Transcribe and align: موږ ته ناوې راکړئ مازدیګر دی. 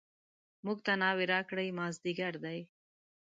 موږ 0.65 0.77
ته 0.85 0.93
ناوې 1.01 1.25
راکړئ 1.33 1.67
مازدیګر 1.79 2.33
دی. 2.43 2.59